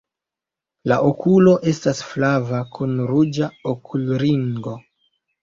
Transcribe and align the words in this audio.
La 0.91 0.95
okulo 1.09 1.53
estas 1.71 2.01
flava 2.13 2.63
kun 2.79 2.97
ruĝa 3.13 3.51
okulringo. 3.75 4.77